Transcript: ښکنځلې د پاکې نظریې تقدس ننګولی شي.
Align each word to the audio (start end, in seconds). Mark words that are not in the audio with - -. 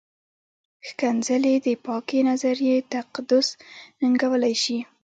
ښکنځلې 0.87 1.55
د 1.65 1.67
پاکې 1.85 2.19
نظریې 2.29 2.77
تقدس 2.93 3.47
ننګولی 4.01 4.55
شي. 4.63 4.77